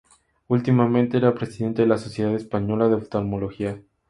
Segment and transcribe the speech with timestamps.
[0.47, 3.83] Últimamente era presidente de la Sociedad Española de Oftalmología.